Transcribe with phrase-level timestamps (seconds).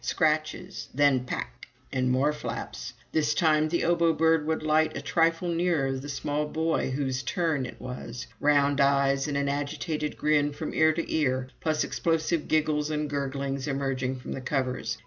[0.03, 0.89] Scratches.
[0.95, 2.95] Then "Pak!" and more flaps.
[3.11, 7.67] This time the Obo Bird would light a trifle nearer the small boy whose "turn"
[7.67, 12.89] it was round eyes, and an agitated grin from ear to ear, plus explosive giggles
[12.89, 14.97] and gurglings emerging from the covers.